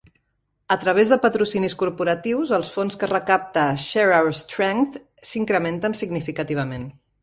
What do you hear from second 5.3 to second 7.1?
s'incrementen significativament.